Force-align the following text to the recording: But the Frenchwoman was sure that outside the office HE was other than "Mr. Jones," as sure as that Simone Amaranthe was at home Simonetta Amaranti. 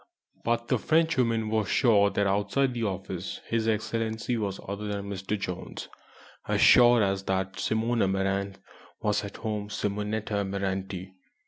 But 0.43 0.67
the 0.69 0.79
Frenchwoman 0.79 1.49
was 1.49 1.69
sure 1.69 2.09
that 2.09 2.25
outside 2.25 2.73
the 2.73 2.85
office 2.85 3.39
HE 3.51 3.57
was 4.37 4.59
other 4.67 4.87
than 4.87 5.07
"Mr. 5.11 5.39
Jones," 5.39 5.89
as 6.47 6.59
sure 6.59 7.03
as 7.03 7.21
that 7.25 7.59
Simone 7.59 8.01
Amaranthe 8.01 8.57
was 8.99 9.23
at 9.23 9.37
home 9.37 9.69
Simonetta 9.69 10.37
Amaranti. 10.37 11.13